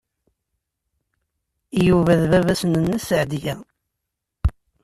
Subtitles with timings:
[1.87, 3.55] Yuba d baba-s n Nna Seɛdiya.